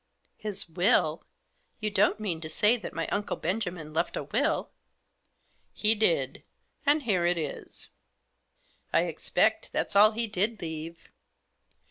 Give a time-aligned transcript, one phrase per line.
[0.47, 1.27] "His will I
[1.81, 4.71] You don't mean to say that my uncle Benjamin left a will?""
[5.83, 6.43] He did;
[6.87, 7.89] and here it is.""
[8.91, 11.07] I expect that that's all he did leave."